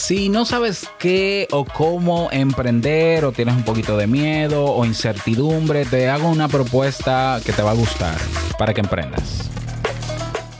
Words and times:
Si 0.00 0.30
no 0.30 0.46
sabes 0.46 0.88
qué 0.98 1.46
o 1.52 1.66
cómo 1.66 2.30
emprender 2.32 3.26
o 3.26 3.32
tienes 3.32 3.54
un 3.54 3.64
poquito 3.64 3.98
de 3.98 4.06
miedo 4.06 4.64
o 4.64 4.86
incertidumbre, 4.86 5.84
te 5.84 6.08
hago 6.08 6.30
una 6.30 6.48
propuesta 6.48 7.38
que 7.44 7.52
te 7.52 7.60
va 7.60 7.72
a 7.72 7.74
gustar 7.74 8.18
para 8.58 8.72
que 8.72 8.80
emprendas. 8.80 9.50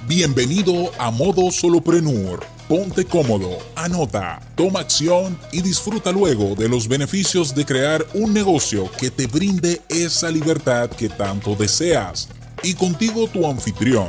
Bienvenido 0.06 0.92
a 0.98 1.10
Modo 1.10 1.50
Soloprenur. 1.50 2.44
Ponte 2.68 3.06
cómodo, 3.06 3.56
anota, 3.76 4.40
toma 4.56 4.80
acción 4.80 5.38
y 5.52 5.62
disfruta 5.62 6.12
luego 6.12 6.54
de 6.54 6.68
los 6.68 6.86
beneficios 6.86 7.54
de 7.54 7.64
crear 7.64 8.06
un 8.12 8.34
negocio 8.34 8.90
que 9.00 9.10
te 9.10 9.26
brinde 9.26 9.80
esa 9.88 10.30
libertad 10.30 10.90
que 10.90 11.08
tanto 11.08 11.56
deseas. 11.56 12.28
Y 12.62 12.74
contigo 12.74 13.26
tu 13.26 13.46
anfitrión 13.46 14.08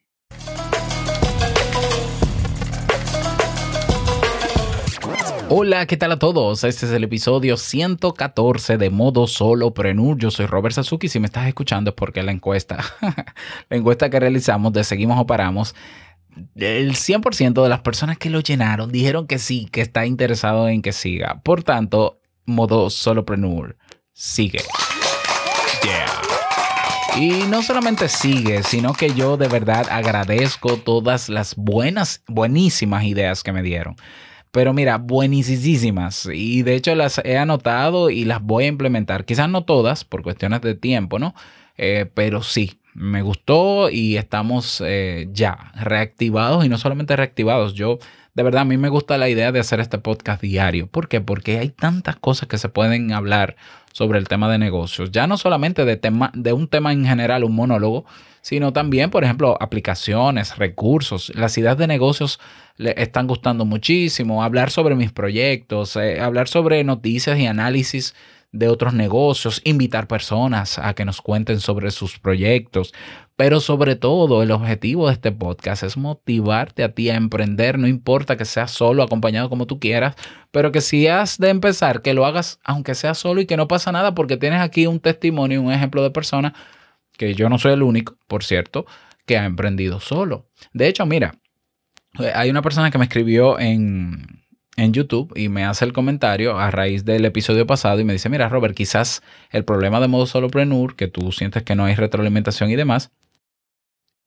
Hola, 5.53 5.85
¿qué 5.85 5.97
tal 5.97 6.13
a 6.13 6.17
todos? 6.17 6.63
Este 6.63 6.85
es 6.85 6.93
el 6.93 7.03
episodio 7.03 7.57
114 7.57 8.77
de 8.77 8.89
Modo 8.89 9.27
Solo 9.27 9.73
Prenur. 9.73 10.17
Yo 10.17 10.31
soy 10.31 10.45
Robert 10.45 10.73
Sasuki. 10.73 11.09
Si 11.09 11.19
me 11.19 11.25
estás 11.25 11.45
escuchando 11.45 11.89
es 11.89 11.93
porque 11.93 12.23
la 12.23 12.31
encuesta, 12.31 12.81
la 13.69 13.75
encuesta 13.75 14.09
que 14.09 14.21
realizamos 14.21 14.71
de 14.71 14.85
Seguimos 14.85 15.19
o 15.19 15.27
Paramos, 15.27 15.75
el 16.55 16.93
100% 16.93 17.63
de 17.63 17.67
las 17.67 17.81
personas 17.81 18.17
que 18.17 18.29
lo 18.29 18.39
llenaron 18.39 18.93
dijeron 18.93 19.27
que 19.27 19.39
sí, 19.39 19.67
que 19.69 19.81
está 19.81 20.05
interesado 20.05 20.69
en 20.69 20.81
que 20.81 20.93
siga. 20.93 21.41
Por 21.43 21.63
tanto, 21.63 22.21
Modo 22.45 22.89
Solo 22.89 23.25
Prenur 23.25 23.75
sigue. 24.13 24.61
Y 27.17 27.43
no 27.49 27.61
solamente 27.61 28.07
sigue, 28.07 28.63
sino 28.63 28.93
que 28.93 29.13
yo 29.13 29.35
de 29.35 29.49
verdad 29.49 29.85
agradezco 29.91 30.77
todas 30.77 31.27
las 31.27 31.57
buenas, 31.57 32.23
buenísimas 32.25 33.03
ideas 33.03 33.43
que 33.43 33.51
me 33.51 33.63
dieron. 33.63 33.97
Pero 34.51 34.73
mira, 34.73 34.97
buenísimas. 34.97 36.27
Y 36.31 36.63
de 36.63 36.75
hecho 36.75 36.93
las 36.95 37.21
he 37.23 37.37
anotado 37.37 38.09
y 38.09 38.25
las 38.25 38.41
voy 38.41 38.65
a 38.65 38.67
implementar. 38.67 39.25
Quizás 39.25 39.49
no 39.49 39.63
todas 39.63 40.03
por 40.03 40.23
cuestiones 40.23 40.61
de 40.61 40.75
tiempo, 40.75 41.19
¿no? 41.19 41.33
Eh, 41.77 42.05
pero 42.13 42.43
sí, 42.43 42.81
me 42.93 43.21
gustó 43.21 43.89
y 43.89 44.17
estamos 44.17 44.83
eh, 44.85 45.29
ya 45.31 45.71
reactivados 45.75 46.65
y 46.65 46.69
no 46.69 46.77
solamente 46.77 47.15
reactivados. 47.15 47.73
Yo, 47.73 47.99
de 48.33 48.43
verdad, 48.43 48.61
a 48.61 48.65
mí 48.65 48.77
me 48.77 48.89
gusta 48.89 49.17
la 49.17 49.29
idea 49.29 49.51
de 49.51 49.59
hacer 49.59 49.79
este 49.79 49.97
podcast 49.97 50.41
diario. 50.41 50.87
¿Por 50.87 51.09
qué? 51.09 51.19
Porque 51.19 51.59
hay 51.59 51.69
tantas 51.69 52.15
cosas 52.15 52.47
que 52.47 52.57
se 52.57 52.69
pueden 52.69 53.11
hablar 53.11 53.57
sobre 53.91 54.19
el 54.19 54.27
tema 54.27 54.49
de 54.49 54.57
negocios. 54.57 55.11
Ya 55.11 55.27
no 55.27 55.37
solamente 55.37 55.83
de, 55.83 55.97
tema, 55.97 56.31
de 56.33 56.53
un 56.53 56.67
tema 56.67 56.93
en 56.93 57.05
general, 57.05 57.43
un 57.43 57.53
monólogo, 57.53 58.05
sino 58.41 58.71
también, 58.71 59.09
por 59.09 59.25
ejemplo, 59.25 59.57
aplicaciones, 59.59 60.57
recursos. 60.57 61.31
Las 61.35 61.57
ideas 61.57 61.77
de 61.77 61.87
negocios 61.87 62.39
le 62.77 62.93
están 62.97 63.27
gustando 63.27 63.65
muchísimo. 63.65 64.43
Hablar 64.43 64.71
sobre 64.71 64.95
mis 64.95 65.11
proyectos, 65.11 65.97
eh, 65.97 66.21
hablar 66.21 66.47
sobre 66.47 66.83
noticias 66.85 67.37
y 67.37 67.47
análisis 67.47 68.15
de 68.51 68.67
otros 68.67 68.93
negocios, 68.93 69.61
invitar 69.63 70.07
personas 70.07 70.77
a 70.77 70.93
que 70.93 71.05
nos 71.05 71.21
cuenten 71.21 71.59
sobre 71.59 71.91
sus 71.91 72.19
proyectos. 72.19 72.93
Pero 73.35 73.59
sobre 73.59 73.95
todo, 73.95 74.43
el 74.43 74.51
objetivo 74.51 75.07
de 75.07 75.13
este 75.13 75.31
podcast 75.31 75.83
es 75.83 75.97
motivarte 75.97 76.83
a 76.83 76.93
ti 76.93 77.09
a 77.09 77.15
emprender, 77.15 77.79
no 77.79 77.87
importa 77.87 78.37
que 78.37 78.45
seas 78.45 78.71
solo, 78.71 79.03
acompañado 79.03 79.49
como 79.49 79.65
tú 79.65 79.79
quieras, 79.79 80.15
pero 80.51 80.71
que 80.71 80.81
si 80.81 81.07
has 81.07 81.37
de 81.37 81.49
empezar, 81.49 82.01
que 82.01 82.13
lo 82.13 82.25
hagas 82.25 82.59
aunque 82.63 82.93
sea 82.93 83.15
solo 83.15 83.41
y 83.41 83.45
que 83.45 83.57
no 83.57 83.67
pasa 83.67 83.91
nada 83.91 84.13
porque 84.13 84.37
tienes 84.37 84.59
aquí 84.59 84.85
un 84.85 84.99
testimonio, 84.99 85.61
un 85.61 85.71
ejemplo 85.71 86.03
de 86.03 86.11
persona 86.11 86.53
que 87.17 87.33
yo 87.33 87.49
no 87.49 87.57
soy 87.57 87.73
el 87.73 87.83
único, 87.83 88.17
por 88.27 88.43
cierto, 88.43 88.85
que 89.25 89.37
ha 89.37 89.45
emprendido 89.45 89.99
solo. 89.99 90.49
De 90.73 90.87
hecho, 90.87 91.05
mira, 91.05 91.35
hay 92.35 92.49
una 92.49 92.61
persona 92.61 92.91
que 92.91 92.97
me 92.97 93.05
escribió 93.05 93.59
en, 93.59 94.43
en 94.81 94.93
YouTube 94.93 95.31
y 95.35 95.49
me 95.49 95.65
hace 95.65 95.85
el 95.85 95.93
comentario 95.93 96.57
a 96.57 96.71
raíz 96.71 97.05
del 97.05 97.25
episodio 97.25 97.67
pasado 97.67 97.99
y 97.99 98.03
me 98.03 98.13
dice, 98.13 98.29
mira 98.29 98.49
Robert, 98.49 98.75
quizás 98.75 99.21
el 99.51 99.63
problema 99.65 99.99
de 99.99 100.07
modo 100.07 100.25
solopreneur, 100.25 100.95
que 100.95 101.07
tú 101.07 101.31
sientes 101.31 101.63
que 101.63 101.75
no 101.75 101.85
hay 101.85 101.95
retroalimentación 101.95 102.69
y 102.69 102.75
demás, 102.75 103.11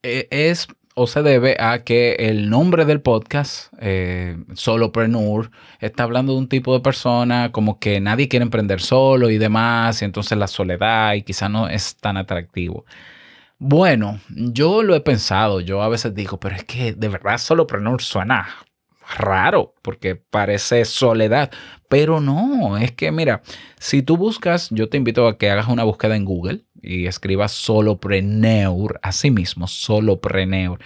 e, 0.02 0.28
es 0.30 0.68
o 0.94 1.08
se 1.08 1.22
debe 1.22 1.56
a 1.58 1.82
que 1.82 2.14
el 2.20 2.48
nombre 2.50 2.84
del 2.84 3.00
podcast, 3.00 3.72
eh, 3.80 4.36
Solopreneur, 4.54 5.50
está 5.80 6.04
hablando 6.04 6.34
de 6.34 6.38
un 6.38 6.48
tipo 6.48 6.72
de 6.72 6.80
persona 6.80 7.50
como 7.50 7.80
que 7.80 8.00
nadie 8.00 8.28
quiere 8.28 8.44
emprender 8.44 8.80
solo 8.80 9.28
y 9.30 9.38
demás, 9.38 10.02
y 10.02 10.04
entonces 10.04 10.38
la 10.38 10.46
soledad 10.46 11.14
y 11.14 11.22
quizá 11.22 11.48
no 11.48 11.68
es 11.68 11.96
tan 11.96 12.16
atractivo. 12.16 12.84
Bueno, 13.58 14.20
yo 14.28 14.82
lo 14.84 14.94
he 14.94 15.00
pensado, 15.00 15.60
yo 15.60 15.82
a 15.82 15.88
veces 15.88 16.14
digo, 16.14 16.38
pero 16.38 16.56
es 16.56 16.64
que 16.64 16.92
de 16.92 17.08
verdad 17.08 17.38
Solopreneur 17.38 18.00
suena 18.02 18.48
raro 19.16 19.74
porque 19.82 20.16
parece 20.16 20.84
soledad, 20.84 21.50
pero 21.88 22.20
no, 22.20 22.76
es 22.78 22.92
que 22.92 23.12
mira, 23.12 23.42
si 23.78 24.02
tú 24.02 24.16
buscas, 24.16 24.68
yo 24.70 24.88
te 24.88 24.96
invito 24.96 25.26
a 25.26 25.38
que 25.38 25.50
hagas 25.50 25.68
una 25.68 25.84
búsqueda 25.84 26.16
en 26.16 26.24
Google 26.24 26.64
y 26.82 27.06
escribas 27.06 27.52
solopreneur, 27.52 28.98
así 29.02 29.30
mismo, 29.30 29.66
solopreneur. 29.66 30.78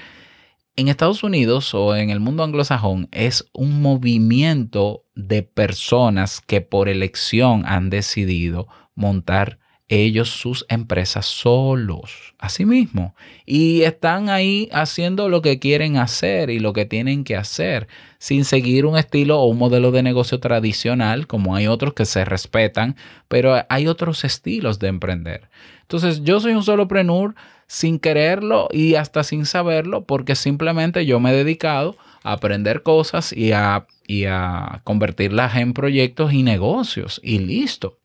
En 0.76 0.86
Estados 0.86 1.24
Unidos 1.24 1.74
o 1.74 1.96
en 1.96 2.10
el 2.10 2.20
mundo 2.20 2.44
anglosajón 2.44 3.08
es 3.10 3.48
un 3.52 3.82
movimiento 3.82 5.04
de 5.16 5.42
personas 5.42 6.40
que 6.40 6.60
por 6.60 6.88
elección 6.88 7.64
han 7.66 7.90
decidido 7.90 8.68
montar 8.94 9.58
ellos 9.88 10.28
sus 10.28 10.66
empresas 10.68 11.26
solos, 11.26 12.34
así 12.38 12.66
mismo. 12.66 13.14
Y 13.46 13.82
están 13.82 14.28
ahí 14.28 14.68
haciendo 14.70 15.28
lo 15.28 15.40
que 15.40 15.58
quieren 15.58 15.96
hacer 15.96 16.50
y 16.50 16.58
lo 16.58 16.74
que 16.74 16.84
tienen 16.84 17.24
que 17.24 17.36
hacer, 17.36 17.88
sin 18.18 18.44
seguir 18.44 18.84
un 18.84 18.98
estilo 18.98 19.40
o 19.40 19.46
un 19.46 19.58
modelo 19.58 19.90
de 19.90 20.02
negocio 20.02 20.40
tradicional, 20.40 21.26
como 21.26 21.56
hay 21.56 21.66
otros 21.66 21.94
que 21.94 22.04
se 22.04 22.24
respetan, 22.24 22.96
pero 23.28 23.64
hay 23.68 23.86
otros 23.86 24.24
estilos 24.24 24.78
de 24.78 24.88
emprender. 24.88 25.48
Entonces, 25.82 26.22
yo 26.22 26.38
soy 26.38 26.52
un 26.52 26.62
soloprenur 26.62 27.34
sin 27.66 27.98
quererlo 27.98 28.68
y 28.70 28.94
hasta 28.94 29.24
sin 29.24 29.46
saberlo, 29.46 30.04
porque 30.04 30.34
simplemente 30.34 31.06
yo 31.06 31.18
me 31.18 31.30
he 31.30 31.34
dedicado 31.34 31.96
a 32.22 32.32
aprender 32.32 32.82
cosas 32.82 33.32
y 33.32 33.52
a, 33.52 33.86
y 34.06 34.24
a 34.26 34.82
convertirlas 34.84 35.56
en 35.56 35.72
proyectos 35.72 36.34
y 36.34 36.42
negocios, 36.42 37.20
y 37.24 37.38
listo. 37.38 37.98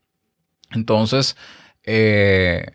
Entonces, 0.71 1.35
eh, 1.85 2.65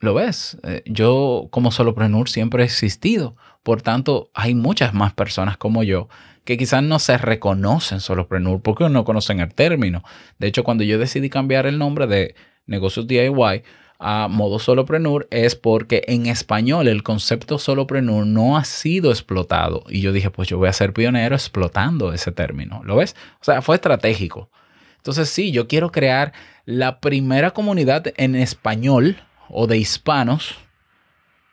lo 0.00 0.14
ves, 0.14 0.58
eh, 0.62 0.82
yo 0.86 1.48
como 1.50 1.70
solopreneur 1.70 2.28
siempre 2.28 2.62
he 2.62 2.66
existido. 2.66 3.36
Por 3.62 3.82
tanto, 3.82 4.30
hay 4.34 4.54
muchas 4.54 4.94
más 4.94 5.12
personas 5.12 5.56
como 5.56 5.82
yo 5.82 6.08
que 6.44 6.56
quizás 6.56 6.82
no 6.82 6.98
se 6.98 7.18
reconocen 7.18 8.00
solopreneur 8.00 8.62
porque 8.62 8.88
no 8.88 9.04
conocen 9.04 9.40
el 9.40 9.52
término. 9.54 10.02
De 10.38 10.46
hecho, 10.46 10.64
cuando 10.64 10.84
yo 10.84 10.98
decidí 10.98 11.28
cambiar 11.28 11.66
el 11.66 11.78
nombre 11.78 12.06
de 12.06 12.34
negocios 12.64 13.06
DIY 13.06 13.64
a 13.98 14.28
modo 14.28 14.58
solopreneur 14.60 15.26
es 15.30 15.56
porque 15.56 16.04
en 16.06 16.26
español 16.26 16.86
el 16.86 17.02
concepto 17.02 17.58
solopreneur 17.58 18.24
no 18.26 18.56
ha 18.56 18.64
sido 18.64 19.10
explotado. 19.10 19.84
Y 19.88 20.00
yo 20.00 20.12
dije, 20.12 20.30
pues 20.30 20.48
yo 20.48 20.56
voy 20.56 20.68
a 20.68 20.72
ser 20.72 20.92
pionero 20.92 21.34
explotando 21.34 22.12
ese 22.12 22.30
término. 22.30 22.80
¿Lo 22.84 22.96
ves? 22.96 23.16
O 23.40 23.44
sea, 23.44 23.60
fue 23.60 23.74
estratégico. 23.74 24.50
Entonces, 25.08 25.30
sí, 25.30 25.52
yo 25.52 25.68
quiero 25.68 25.90
crear 25.90 26.34
la 26.66 27.00
primera 27.00 27.52
comunidad 27.52 28.12
en 28.18 28.34
español 28.34 29.16
o 29.48 29.66
de 29.66 29.78
hispanos 29.78 30.56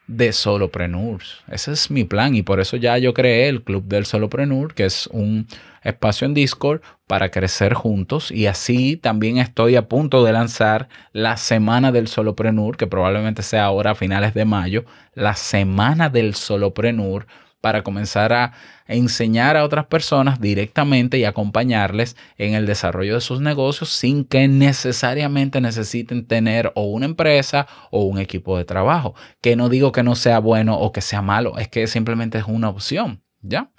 de 0.07 0.33
solopreneurs. 0.33 1.41
Ese 1.47 1.71
es 1.71 1.89
mi 1.89 2.03
plan 2.03 2.35
y 2.35 2.41
por 2.41 2.59
eso 2.59 2.75
ya 2.75 2.97
yo 2.97 3.13
creé 3.13 3.47
el 3.47 3.63
Club 3.63 3.85
del 3.85 4.05
Solopreneur, 4.05 4.73
que 4.73 4.83
es 4.83 5.07
un 5.07 5.47
espacio 5.83 6.25
en 6.25 6.33
Discord 6.33 6.81
para 7.07 7.31
crecer 7.31 7.73
juntos 7.75 8.29
y 8.29 8.47
así 8.47 8.97
también 8.97 9.37
estoy 9.37 9.77
a 9.77 9.87
punto 9.87 10.25
de 10.25 10.33
lanzar 10.33 10.89
la 11.13 11.37
Semana 11.37 11.93
del 11.93 12.09
Solopreneur, 12.09 12.75
que 12.75 12.87
probablemente 12.87 13.41
sea 13.41 13.63
ahora 13.63 13.91
a 13.91 13.95
finales 13.95 14.33
de 14.33 14.43
mayo, 14.43 14.83
la 15.13 15.33
Semana 15.33 16.09
del 16.09 16.35
Solopreneur 16.35 17.25
para 17.65 17.81
comenzar 17.81 18.31
a 18.31 18.53
enseñar 18.85 19.57
a 19.57 19.63
otras 19.63 19.87
personas 19.87 20.39
directamente 20.39 21.17
y 21.17 21.25
acompañarles 21.25 22.15
en 22.37 22.53
el 22.53 22.67
desarrollo 22.67 23.15
de 23.15 23.21
sus 23.21 23.41
negocios 23.41 23.89
sin 23.89 24.23
que 24.23 24.47
necesariamente 24.47 25.59
necesiten 25.61 26.27
tener 26.27 26.71
o 26.75 26.83
una 26.83 27.07
empresa 27.07 27.65
o 27.89 28.03
un 28.03 28.19
equipo 28.19 28.55
de 28.55 28.65
trabajo. 28.65 29.15
Que 29.41 29.55
no 29.55 29.67
digo 29.67 29.91
que 29.91 30.03
no 30.03 30.13
sea 30.13 30.37
bueno 30.37 30.77
o 30.77 30.91
que 30.91 31.01
sea 31.01 31.23
malo, 31.23 31.57
es 31.57 31.67
que 31.67 31.87
simplemente 31.87 32.37
es 32.37 32.45
una 32.45 32.69
opción, 32.69 33.23
¿ya? 33.41 33.71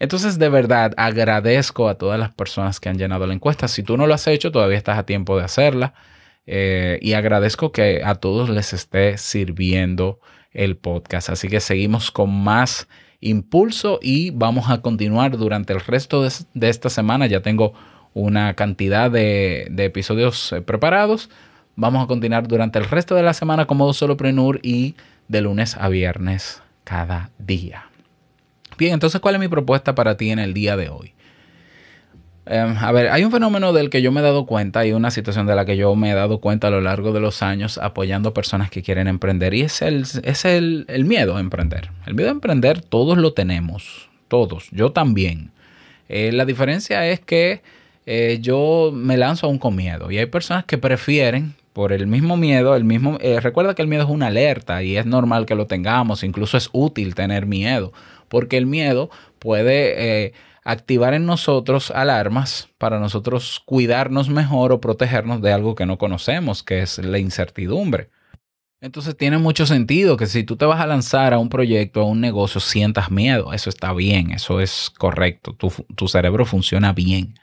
Entonces, 0.00 0.40
de 0.40 0.48
verdad, 0.48 0.92
agradezco 0.96 1.88
a 1.88 1.98
todas 1.98 2.18
las 2.18 2.34
personas 2.34 2.80
que 2.80 2.88
han 2.88 2.98
llenado 2.98 3.24
la 3.28 3.34
encuesta. 3.34 3.68
Si 3.68 3.84
tú 3.84 3.96
no 3.96 4.08
lo 4.08 4.14
has 4.14 4.26
hecho, 4.26 4.50
todavía 4.50 4.78
estás 4.78 4.98
a 4.98 5.06
tiempo 5.06 5.38
de 5.38 5.44
hacerla. 5.44 5.94
Eh, 6.44 6.98
y 7.02 7.12
agradezco 7.12 7.70
que 7.70 8.02
a 8.04 8.16
todos 8.16 8.50
les 8.50 8.72
esté 8.72 9.16
sirviendo 9.16 10.18
el 10.56 10.76
podcast. 10.76 11.30
Así 11.30 11.48
que 11.48 11.60
seguimos 11.60 12.10
con 12.10 12.30
más 12.30 12.88
impulso 13.20 13.98
y 14.02 14.30
vamos 14.30 14.70
a 14.70 14.80
continuar 14.82 15.36
durante 15.36 15.72
el 15.72 15.80
resto 15.80 16.22
de, 16.22 16.68
esta 16.68 16.90
semana. 16.90 17.26
Ya 17.26 17.40
tengo 17.42 17.74
una 18.14 18.54
cantidad 18.54 19.10
de, 19.10 19.72
episodios 19.78 20.52
eh, 20.52 20.62
preparados. 20.62 21.30
Vamos 21.76 22.02
a 22.02 22.06
continuar 22.06 22.48
durante 22.48 22.78
el 22.78 22.86
resto 22.86 23.14
de 23.14 23.22
la 23.22 23.34
semana 23.34 23.66
como 23.66 23.92
Soloprenur 23.92 24.60
y 24.62 24.94
de 25.28 25.42
lunes 25.42 25.76
a 25.76 25.88
viernes 25.88 26.62
cada 26.84 27.30
día. 27.38 27.90
Bien, 28.78 28.94
entonces, 28.94 29.20
¿cuál 29.20 29.34
es 29.34 29.40
mi 29.40 29.48
propuesta 29.48 29.94
para 29.94 30.16
ti 30.16 30.30
en 30.30 30.38
el 30.38 30.54
día 30.54 30.76
de 30.76 30.88
hoy? 30.88 31.15
Em, 32.48 32.76
a 32.78 32.92
ver, 32.92 33.08
hay 33.08 33.24
un 33.24 33.32
fenómeno 33.32 33.72
del 33.72 33.90
que 33.90 34.02
yo 34.02 34.12
me 34.12 34.20
he 34.20 34.22
dado 34.22 34.46
cuenta 34.46 34.86
y 34.86 34.92
una 34.92 35.10
situación 35.10 35.46
de 35.46 35.56
la 35.56 35.64
que 35.64 35.76
yo 35.76 35.96
me 35.96 36.12
he 36.12 36.14
dado 36.14 36.38
cuenta 36.40 36.68
a 36.68 36.70
lo 36.70 36.80
largo 36.80 37.12
de 37.12 37.18
los 37.18 37.42
años 37.42 37.76
apoyando 37.76 38.32
personas 38.32 38.70
que 38.70 38.82
quieren 38.82 39.08
emprender 39.08 39.52
y 39.52 39.62
es 39.62 39.82
el, 39.82 40.04
es 40.22 40.44
el, 40.44 40.86
miedo 41.04 41.36
a 41.36 41.40
emprender. 41.40 41.90
El 42.06 42.14
miedo 42.14 42.28
a 42.28 42.32
emprender 42.32 42.80
todos 42.80 43.18
lo 43.18 43.32
tenemos, 43.32 44.08
todos, 44.28 44.68
yo 44.70 44.92
también. 44.92 45.50
Eh, 46.08 46.30
la 46.30 46.44
diferencia 46.44 47.08
es 47.08 47.18
que 47.18 47.62
eh, 48.06 48.38
yo 48.40 48.92
me 48.94 49.16
lanzo 49.16 49.48
aún 49.48 49.58
con 49.58 49.74
miedo 49.74 50.12
y 50.12 50.18
hay 50.18 50.26
personas 50.26 50.64
que 50.66 50.78
prefieren 50.78 51.54
por 51.72 51.92
el 51.92 52.06
mismo 52.06 52.36
miedo, 52.36 52.76
el 52.76 52.84
mismo, 52.84 53.18
eh, 53.20 53.40
recuerda 53.40 53.74
que 53.74 53.82
el 53.82 53.88
miedo 53.88 54.04
es 54.04 54.08
una 54.08 54.28
alerta 54.28 54.84
y 54.84 54.96
es 54.96 55.04
normal 55.04 55.46
que 55.46 55.56
lo 55.56 55.66
tengamos, 55.66 56.22
incluso 56.22 56.56
es 56.56 56.70
útil 56.72 57.16
tener 57.16 57.44
miedo, 57.44 57.92
porque 58.28 58.56
el 58.56 58.66
miedo 58.66 59.10
puede 59.40 60.32
activar 60.66 61.14
en 61.14 61.26
nosotros 61.26 61.92
alarmas 61.92 62.68
para 62.76 62.98
nosotros 62.98 63.62
cuidarnos 63.64 64.28
mejor 64.28 64.72
o 64.72 64.80
protegernos 64.80 65.40
de 65.40 65.52
algo 65.52 65.76
que 65.76 65.86
no 65.86 65.96
conocemos, 65.96 66.64
que 66.64 66.82
es 66.82 66.98
la 66.98 67.20
incertidumbre. 67.20 68.08
Entonces 68.80 69.16
tiene 69.16 69.38
mucho 69.38 69.64
sentido 69.64 70.16
que 70.16 70.26
si 70.26 70.42
tú 70.42 70.56
te 70.56 70.64
vas 70.64 70.80
a 70.80 70.86
lanzar 70.88 71.32
a 71.32 71.38
un 71.38 71.48
proyecto, 71.50 72.00
a 72.00 72.04
un 72.04 72.20
negocio, 72.20 72.60
sientas 72.60 73.12
miedo. 73.12 73.52
Eso 73.52 73.70
está 73.70 73.92
bien, 73.92 74.32
eso 74.32 74.60
es 74.60 74.90
correcto. 74.90 75.54
Tu, 75.54 76.08
cerebro 76.08 76.44
funciona 76.44 76.92
bien. 76.92 77.34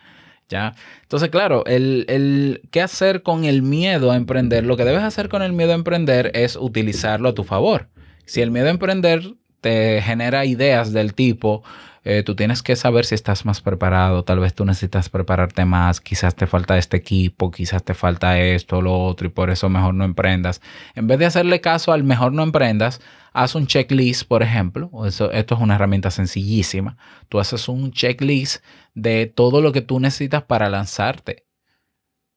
¿ya? 0.50 0.76
Entonces, 1.04 1.30
claro, 1.30 1.66
el, 1.66 2.06
el, 2.10 2.62
qué 2.72 2.82
hacer 2.82 3.24
con 3.24 3.46
el 3.46 3.62
miedo 3.62 4.12
a 4.12 4.18
emprender. 4.18 4.66
Lo 4.66 4.76
que 4.76 4.84
debes 4.84 5.02
hacer 5.02 5.30
con 5.30 5.42
el 5.42 5.54
miedo 5.54 5.72
a 5.72 5.76
emprender 5.76 6.30
es 6.36 6.58
utilizarlo 6.58 7.30
a 7.30 7.34
tu 7.34 7.46
favor. 7.46 7.88
Si 8.26 8.42
el 8.42 8.52
miedo 8.52 8.68
a 8.68 8.72
emprender 8.72 9.34
te 9.64 10.02
genera 10.02 10.46
ideas 10.46 10.92
del 10.92 11.16
tipo, 11.16 11.64
eh, 12.04 12.22
tú 12.22 12.36
tienes 12.36 12.62
que 12.62 12.76
saber 12.76 13.06
si 13.06 13.16
estás 13.16 13.46
más 13.46 13.62
preparado, 13.62 14.24
tal 14.24 14.40
vez 14.40 14.54
tú 14.54 14.66
necesitas 14.66 15.08
prepararte 15.08 15.64
más, 15.64 16.02
quizás 16.02 16.36
te 16.36 16.48
falta 16.48 16.78
este 16.78 16.98
equipo, 16.98 17.50
quizás 17.50 17.82
te 17.82 17.94
falta 17.94 18.38
esto, 18.38 18.82
lo 18.82 19.02
otro, 19.02 19.26
y 19.28 19.30
por 19.30 19.50
eso 19.50 19.70
mejor 19.70 19.94
no 19.94 20.04
emprendas. 20.04 20.62
En 20.96 21.08
vez 21.08 21.18
de 21.18 21.28
hacerle 21.28 21.62
caso 21.62 21.94
al 21.94 22.04
mejor 22.04 22.34
no 22.34 22.44
emprendas, 22.44 23.00
haz 23.32 23.56
un 23.56 23.68
checklist, 23.68 24.28
por 24.28 24.44
ejemplo. 24.44 24.92
Eso, 25.06 25.32
esto 25.32 25.56
es 25.56 25.62
una 25.62 25.76
herramienta 25.76 26.12
sencillísima. 26.12 26.98
Tú 27.30 27.40
haces 27.40 27.70
un 27.70 27.94
checklist 27.94 28.64
de 28.94 29.28
todo 29.28 29.62
lo 29.62 29.72
que 29.72 29.82
tú 29.82 30.02
necesitas 30.02 30.44
para 30.44 30.70
lanzarte 30.70 31.46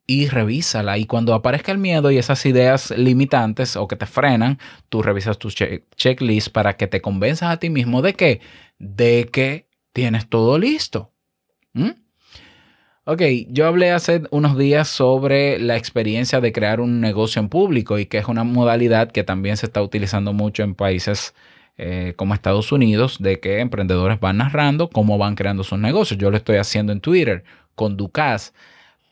y 0.06 0.28
revísala. 0.28 0.98
Y 0.98 1.06
cuando 1.06 1.34
aparezca 1.34 1.72
el 1.72 1.78
miedo 1.78 2.10
y 2.10 2.18
esas 2.18 2.44
ideas 2.46 2.90
limitantes 2.96 3.76
o 3.76 3.88
que 3.88 3.96
te 3.96 4.06
frenan, 4.06 4.58
tú 4.88 5.02
revisas 5.02 5.38
tu 5.38 5.50
checklist 5.50 6.48
para 6.50 6.76
que 6.76 6.86
te 6.86 7.00
convenzas 7.00 7.50
a 7.50 7.58
ti 7.58 7.70
mismo 7.70 8.02
de 8.02 8.14
que 8.14 8.40
de 8.78 9.28
que 9.32 9.68
tienes 9.92 10.28
todo 10.28 10.58
listo. 10.58 11.12
¿Mm? 11.72 11.90
Ok, 13.08 13.22
yo 13.48 13.68
hablé 13.68 13.92
hace 13.92 14.22
unos 14.30 14.58
días 14.58 14.88
sobre 14.88 15.60
la 15.60 15.76
experiencia 15.76 16.40
de 16.40 16.52
crear 16.52 16.80
un 16.80 17.00
negocio 17.00 17.40
en 17.40 17.48
público 17.48 18.00
y 18.00 18.06
que 18.06 18.18
es 18.18 18.26
una 18.26 18.42
modalidad 18.42 19.12
que 19.12 19.22
también 19.22 19.56
se 19.56 19.66
está 19.66 19.80
utilizando 19.80 20.32
mucho 20.32 20.64
en 20.64 20.74
países 20.74 21.32
eh, 21.78 22.14
como 22.16 22.34
Estados 22.34 22.72
Unidos, 22.72 23.18
de 23.20 23.38
que 23.38 23.60
emprendedores 23.60 24.18
van 24.18 24.38
narrando 24.38 24.90
cómo 24.90 25.18
van 25.18 25.36
creando 25.36 25.62
sus 25.62 25.78
negocios. 25.78 26.18
Yo 26.18 26.30
lo 26.32 26.36
estoy 26.36 26.56
haciendo 26.56 26.92
en 26.92 27.00
Twitter 27.00 27.44
con 27.76 27.96
Ducas. 27.96 28.54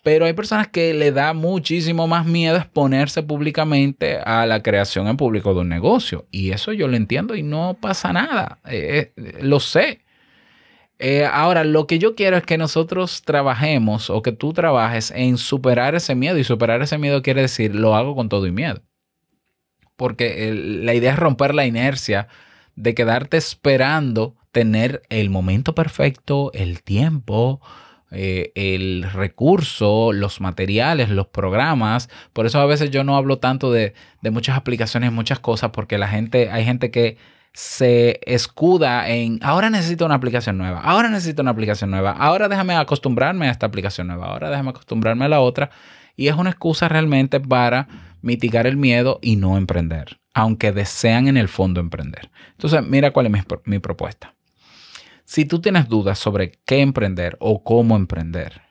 Pero 0.05 0.27
hay 0.27 0.35
personas 0.35 0.69
que 0.69 0.93
le 0.93 1.13
da 1.13 1.33
muchísimo 1.33 2.07
más 2.07 2.27
miedo 2.27 2.59
exponerse 2.59 3.23
públicamente 3.23 4.19
a 4.19 4.45
la 4.45 4.63
creación 4.63 5.09
en 5.09 5.17
público 5.17 5.55
de 5.55 5.61
un 5.61 5.71
negocio. 5.71 6.29
Y 6.31 6.51
eso 6.51 6.75
yo 6.75 6.89
lo 6.89 6.97
entiendo 6.97 7.35
y 7.35 7.43
no 7.43 7.79
pasa 7.81 8.13
nada. 8.13 8.59
Eh, 8.69 9.15
eh, 9.17 9.39
lo 9.41 9.61
sé. 9.61 10.05
Eh, 10.99 11.25
ahora, 11.25 11.65
lo 11.65 11.87
que 11.87 11.99
yo 11.99 12.15
quiero 12.15 12.37
es 12.37 12.43
que 12.43 12.59
nosotros 12.59 13.23
trabajemos 13.23 14.11
o 14.11 14.21
que 14.21 14.33
tú 14.33 14.53
trabajes 14.53 15.11
en 15.11 15.39
superar 15.39 15.95
ese 15.95 16.15
miedo. 16.15 16.37
Y 16.37 16.45
superar 16.45 16.83
ese 16.83 16.99
miedo 16.99 17.23
quiere 17.23 17.41
decir, 17.41 17.75
lo 17.75 17.97
hago 17.97 18.15
con 18.15 18.29
todo 18.29 18.47
y 18.47 18.53
miedo. 18.53 18.83
Porque 19.97 20.53
la 20.53 20.93
idea 20.93 21.13
es 21.15 21.19
romper 21.19 21.55
la 21.55 21.65
inercia 21.65 22.29
de 22.77 22.95
quedarte 22.95 23.39
esperando 23.39 24.37
tener 24.53 25.01
el 25.09 25.31
momento 25.31 25.75
perfecto, 25.75 26.51
el 26.53 26.83
tiempo, 26.83 27.63
eh, 28.15 28.53
el 28.55 29.05
recurso, 29.13 30.13
los 30.13 30.41
materiales, 30.41 31.09
los 31.11 31.27
programas. 31.27 32.09
Por 32.33 32.47
eso 32.47 32.61
a 32.61 32.67
veces 32.67 32.91
yo 32.91 33.05
no 33.05 33.17
hablo 33.17 33.39
tanto 33.39 33.73
de, 33.73 33.95
muchas 34.23 34.57
aplicaciones, 34.57 35.13
muchas 35.13 35.41
cosas, 35.41 35.71
porque 35.71 35.99
la 35.99 36.09
gente, 36.09 36.51
hay 36.51 36.65
gente 36.65 36.91
que 36.91 37.19
se 37.53 38.21
escuda 38.27 39.09
en 39.09 39.39
ahora 39.43 39.71
necesito 39.71 40.05
una 40.05 40.17
aplicación 40.17 40.59
nueva, 40.59 40.81
ahora 40.81 41.09
necesito 41.09 41.43
una 41.43 41.53
aplicación 41.53 41.89
nueva, 41.91 42.11
ahora 42.11 42.49
déjame 42.49 42.75
acostumbrarme 42.75 43.47
a 43.47 43.53
esta 43.53 43.67
aplicación 43.67 44.09
nueva, 44.09 44.27
ahora 44.27 44.51
déjame 44.51 44.71
acostumbrarme 44.71 45.27
a 45.27 45.29
la 45.29 45.41
otra. 45.41 45.71
Y 46.17 46.29
es 46.29 46.37
una 46.37 46.51
excusa 46.51 46.89
realmente 46.89 47.41
para 47.41 47.89
mitigar 48.23 48.67
el 48.67 48.77
miedo 48.77 49.19
y 49.23 49.37
no 49.37 49.57
emprender, 49.57 50.21
aunque 50.33 50.73
desean 50.73 51.29
en 51.29 51.37
el 51.37 51.49
fondo 51.49 51.81
emprender. 51.81 52.31
Entonces, 52.53 52.83
mira 52.87 53.11
cuál 53.13 53.27
es 53.27 53.33
mi 53.65 53.79
propuesta. 53.79 54.35
Si 55.25 55.45
tú 55.45 55.61
tienes 55.61 55.89
dudas 55.89 56.19
sobre 56.19 56.53
qué 56.65 56.81
emprender 56.81 57.37
o 57.41 57.63
cómo 57.65 57.97
emprender 57.97 58.63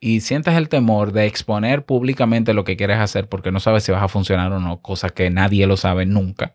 y 0.00 0.20
sientes 0.20 0.54
el 0.54 0.68
temor 0.68 1.12
de 1.12 1.26
exponer 1.26 1.84
públicamente 1.84 2.54
lo 2.54 2.64
que 2.64 2.76
quieres 2.76 2.98
hacer 2.98 3.28
porque 3.28 3.52
no 3.52 3.60
sabes 3.60 3.84
si 3.84 3.92
vas 3.92 4.02
a 4.02 4.08
funcionar 4.08 4.52
o 4.52 4.60
no, 4.60 4.80
cosa 4.80 5.10
que 5.10 5.30
nadie 5.30 5.66
lo 5.66 5.76
sabe 5.76 6.06
nunca, 6.06 6.54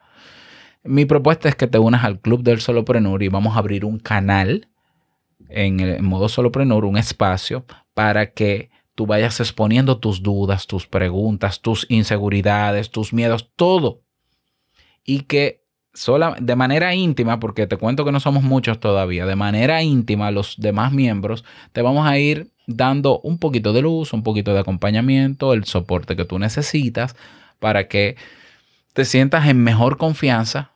mi 0.84 1.06
propuesta 1.06 1.48
es 1.48 1.56
que 1.56 1.68
te 1.68 1.80
unas 1.80 2.04
al 2.04 2.20
Club 2.20 2.44
del 2.44 2.60
Soloprenur 2.60 3.24
y 3.24 3.30
vamos 3.30 3.56
a 3.56 3.60
abrir 3.60 3.86
un 3.86 4.00
canal 4.00 4.70
en 5.50 5.80
el 5.80 6.02
modo 6.02 6.28
Soloprenur, 6.28 6.86
un 6.86 6.98
espacio 6.98 7.66
para 7.94 8.32
que 8.32 8.70
tú 8.96 9.06
vayas 9.06 9.40
exponiendo 9.40 10.00
tus 10.00 10.24
dudas, 10.24 10.68
tus 10.68 10.88
preguntas, 10.88 11.62
tus 11.62 11.86
inseguridades, 11.90 12.92
tus 12.92 13.14
miedos, 13.14 13.52
todo. 13.56 14.02
Y 15.06 15.22
que 15.22 15.62
sola, 15.94 16.36
de 16.40 16.56
manera 16.56 16.95
íntima, 16.95 17.40
porque 17.40 17.68
te 17.68 17.78
cuento 17.78 18.06
que 18.06 18.12
no 18.12 18.19
somos 18.19 18.44
muchos 18.44 18.80
todavía, 18.80 19.25
de 19.25 19.36
manera 19.36 19.84
íntima 19.84 20.31
los 20.31 20.56
demás 20.57 20.92
miembros, 20.92 21.44
te 21.72 21.82
vamos 21.82 22.08
a 22.08 22.18
ir 22.18 22.51
dando 22.65 23.20
un 23.20 23.38
poquito 23.38 23.74
de 23.74 23.82
luz, 23.82 24.13
un 24.13 24.24
poquito 24.24 24.53
de 24.53 24.60
acompañamiento, 24.60 25.53
el 25.53 25.65
soporte 25.65 26.15
que 26.15 26.25
tú 26.25 26.39
necesitas 26.39 27.15
para 27.60 27.88
que 27.88 28.15
te 28.94 29.06
sientas 29.06 29.48
en 29.48 29.63
mejor 29.63 29.98
confianza 29.98 30.72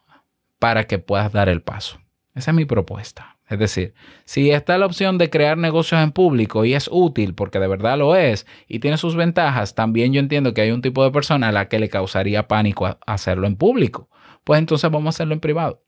para 0.59 0.85
que 0.85 0.99
puedas 0.99 1.31
dar 1.31 1.49
el 1.49 1.61
paso. 1.61 1.99
Esa 2.35 2.51
es 2.51 2.55
mi 2.55 2.65
propuesta. 2.65 3.37
Es 3.49 3.59
decir, 3.59 3.93
si 4.25 4.51
está 4.51 4.77
la 4.77 4.85
opción 4.85 5.17
de 5.17 5.29
crear 5.29 5.57
negocios 5.57 6.01
en 6.01 6.11
público 6.11 6.65
y 6.65 6.73
es 6.73 6.89
útil 6.91 7.33
porque 7.33 7.59
de 7.59 7.67
verdad 7.67 7.97
lo 7.97 8.15
es 8.15 8.45
y 8.67 8.79
tiene 8.79 8.97
sus 8.97 9.15
ventajas, 9.15 9.73
también 9.73 10.11
yo 10.11 10.19
entiendo 10.19 10.53
que 10.53 10.61
hay 10.61 10.71
un 10.71 10.81
tipo 10.81 11.03
de 11.03 11.11
persona 11.11 11.47
a 11.47 11.51
la 11.53 11.69
que 11.69 11.79
le 11.79 11.87
causaría 11.87 12.49
pánico 12.49 12.97
hacerlo 13.05 13.47
en 13.47 13.55
público 13.55 14.09
pues 14.47 14.59
entonces 14.59 14.89
vamos 14.89 15.07
a 15.07 15.09
hacerlo 15.09 15.33
en 15.33 15.41
privado. 15.41 15.83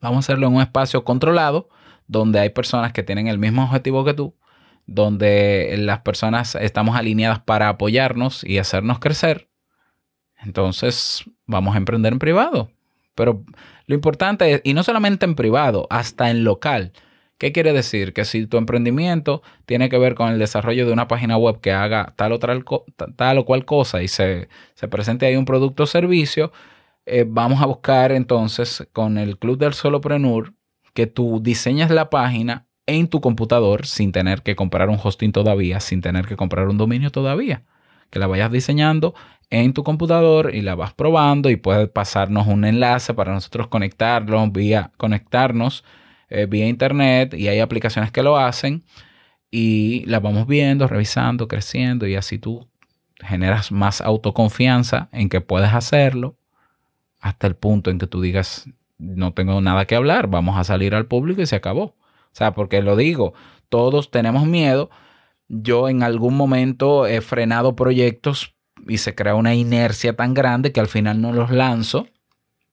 Vamos 0.00 0.16
a 0.16 0.18
hacerlo 0.20 0.46
en 0.46 0.54
un 0.54 0.62
espacio 0.62 1.04
controlado, 1.04 1.68
donde 2.06 2.40
hay 2.40 2.48
personas 2.48 2.94
que 2.94 3.02
tienen 3.02 3.26
el 3.26 3.38
mismo 3.38 3.62
objetivo 3.64 4.02
que 4.02 4.14
tú, 4.14 4.34
donde 4.86 5.74
las 5.76 5.98
personas 5.98 6.54
estamos 6.54 6.96
alineadas 6.96 7.40
para 7.40 7.68
apoyarnos 7.68 8.44
y 8.44 8.56
hacernos 8.56 8.98
crecer. 8.98 9.50
Entonces 10.38 11.24
vamos 11.44 11.74
a 11.74 11.76
emprender 11.76 12.14
en 12.14 12.18
privado. 12.18 12.70
Pero 13.14 13.44
lo 13.84 13.94
importante 13.94 14.54
es, 14.54 14.62
y 14.64 14.72
no 14.72 14.82
solamente 14.82 15.26
en 15.26 15.34
privado, 15.34 15.86
hasta 15.90 16.30
en 16.30 16.44
local. 16.44 16.92
¿Qué 17.36 17.52
quiere 17.52 17.74
decir? 17.74 18.14
Que 18.14 18.24
si 18.24 18.46
tu 18.46 18.56
emprendimiento 18.56 19.42
tiene 19.66 19.90
que 19.90 19.98
ver 19.98 20.14
con 20.14 20.32
el 20.32 20.38
desarrollo 20.38 20.86
de 20.86 20.94
una 20.94 21.08
página 21.08 21.36
web 21.36 21.60
que 21.60 21.72
haga 21.72 22.14
tal 22.16 22.32
o, 22.32 22.38
tal, 22.38 23.38
o 23.38 23.44
cual 23.44 23.66
cosa 23.66 24.02
y 24.02 24.08
se, 24.08 24.48
se 24.72 24.88
presente 24.88 25.26
ahí 25.26 25.36
un 25.36 25.44
producto 25.44 25.82
o 25.82 25.86
servicio, 25.86 26.52
eh, 27.06 27.24
vamos 27.26 27.60
a 27.60 27.66
buscar 27.66 28.12
entonces 28.12 28.86
con 28.92 29.18
el 29.18 29.38
Club 29.38 29.58
del 29.58 29.74
Soloprenur 29.74 30.54
que 30.94 31.06
tú 31.06 31.40
diseñes 31.42 31.90
la 31.90 32.10
página 32.10 32.66
en 32.86 33.08
tu 33.08 33.20
computador 33.20 33.86
sin 33.86 34.12
tener 34.12 34.42
que 34.42 34.56
comprar 34.56 34.88
un 34.88 34.98
hosting 35.02 35.32
todavía, 35.32 35.80
sin 35.80 36.00
tener 36.00 36.26
que 36.26 36.36
comprar 36.36 36.68
un 36.68 36.78
dominio 36.78 37.10
todavía. 37.10 37.64
Que 38.10 38.18
la 38.18 38.26
vayas 38.26 38.50
diseñando 38.50 39.14
en 39.50 39.72
tu 39.72 39.84
computador 39.84 40.54
y 40.54 40.62
la 40.62 40.74
vas 40.74 40.92
probando 40.94 41.50
y 41.50 41.56
puedes 41.56 41.88
pasarnos 41.88 42.46
un 42.46 42.64
enlace 42.64 43.14
para 43.14 43.32
nosotros 43.32 43.68
conectarlo 43.68 44.48
vía, 44.50 44.92
conectarnos 44.96 45.84
eh, 46.28 46.46
vía 46.46 46.66
internet 46.66 47.34
y 47.34 47.48
hay 47.48 47.60
aplicaciones 47.60 48.10
que 48.10 48.22
lo 48.22 48.36
hacen 48.36 48.84
y 49.50 50.04
la 50.06 50.20
vamos 50.20 50.46
viendo, 50.46 50.86
revisando, 50.86 51.48
creciendo 51.48 52.06
y 52.06 52.14
así 52.16 52.38
tú 52.38 52.68
generas 53.20 53.70
más 53.72 54.00
autoconfianza 54.00 55.08
en 55.12 55.28
que 55.28 55.40
puedes 55.40 55.72
hacerlo 55.72 56.36
hasta 57.20 57.46
el 57.46 57.56
punto 57.56 57.90
en 57.90 57.98
que 57.98 58.06
tú 58.06 58.20
digas, 58.20 58.68
no 58.98 59.32
tengo 59.32 59.60
nada 59.60 59.86
que 59.86 59.96
hablar, 59.96 60.28
vamos 60.28 60.58
a 60.58 60.64
salir 60.64 60.94
al 60.94 61.06
público 61.06 61.42
y 61.42 61.46
se 61.46 61.56
acabó. 61.56 61.82
O 61.82 62.32
sea, 62.32 62.52
porque 62.52 62.82
lo 62.82 62.96
digo, 62.96 63.34
todos 63.68 64.10
tenemos 64.10 64.46
miedo. 64.46 64.90
Yo 65.48 65.88
en 65.88 66.02
algún 66.02 66.36
momento 66.36 67.06
he 67.06 67.20
frenado 67.20 67.74
proyectos 67.74 68.54
y 68.86 68.98
se 68.98 69.14
crea 69.14 69.34
una 69.34 69.54
inercia 69.54 70.14
tan 70.14 70.34
grande 70.34 70.72
que 70.72 70.80
al 70.80 70.88
final 70.88 71.20
no 71.20 71.32
los 71.32 71.50
lanzo 71.50 72.06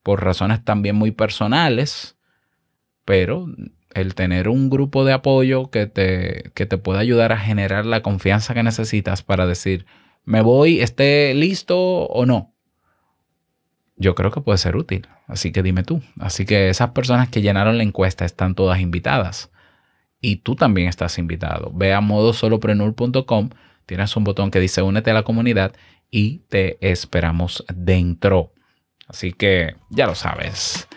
por 0.03 0.23
razones 0.23 0.63
también 0.63 0.95
muy 0.95 1.11
personales, 1.11 2.17
pero 3.03 3.47
el 3.93 4.15
tener 4.15 4.47
un 4.47 4.69
grupo 4.69 5.03
de 5.03 5.13
apoyo 5.13 5.69
que 5.69 5.87
te, 5.87 6.51
que 6.53 6.65
te 6.65 6.77
pueda 6.77 6.99
ayudar 6.99 7.31
a 7.31 7.39
generar 7.39 7.85
la 7.85 8.01
confianza 8.01 8.53
que 8.53 8.63
necesitas 8.63 9.23
para 9.23 9.47
decir, 9.47 9.85
me 10.23 10.41
voy, 10.41 10.81
esté 10.81 11.33
listo 11.33 11.77
o 11.79 12.25
no. 12.25 12.53
Yo 13.97 14.15
creo 14.15 14.31
que 14.31 14.41
puede 14.41 14.57
ser 14.57 14.75
útil. 14.75 15.07
Así 15.27 15.51
que 15.51 15.63
dime 15.63 15.83
tú. 15.83 16.01
Así 16.19 16.45
que 16.45 16.69
esas 16.69 16.91
personas 16.91 17.29
que 17.29 17.41
llenaron 17.41 17.77
la 17.77 17.83
encuesta 17.83 18.25
están 18.25 18.55
todas 18.55 18.79
invitadas. 18.79 19.49
Y 20.21 20.37
tú 20.37 20.55
también 20.55 20.87
estás 20.87 21.17
invitado. 21.17 21.71
Ve 21.73 21.93
a 21.93 22.01
modosoloprenur.com. 22.01 23.49
Tienes 23.85 24.15
un 24.15 24.23
botón 24.23 24.51
que 24.51 24.59
dice 24.59 24.81
únete 24.81 25.11
a 25.11 25.13
la 25.15 25.23
comunidad 25.23 25.73
y 26.11 26.39
te 26.49 26.77
esperamos 26.81 27.65
dentro. 27.73 28.53
Así 29.07 29.33
que 29.33 29.75
ya 29.89 30.05
lo 30.05 30.15
sabes. 30.15 30.87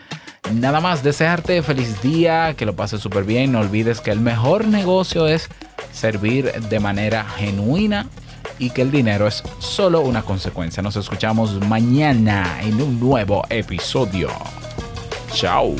Nada 0.52 0.80
más 0.80 1.02
desearte 1.02 1.62
feliz 1.62 2.02
día, 2.02 2.54
que 2.56 2.66
lo 2.66 2.74
pases 2.74 3.00
súper 3.00 3.24
bien. 3.24 3.52
No 3.52 3.60
olvides 3.60 4.00
que 4.00 4.10
el 4.10 4.20
mejor 4.20 4.66
negocio 4.66 5.26
es 5.26 5.48
servir 5.92 6.52
de 6.52 6.80
manera 6.80 7.24
genuina 7.24 8.06
y 8.60 8.70
que 8.70 8.82
el 8.82 8.92
dinero 8.92 9.26
es 9.26 9.42
solo 9.58 10.02
una 10.02 10.22
consecuencia. 10.22 10.82
Nos 10.82 10.94
escuchamos 10.94 11.58
mañana 11.66 12.60
en 12.62 12.80
un 12.80 13.00
nuevo 13.00 13.42
episodio. 13.48 14.28
Chao. 15.32 15.74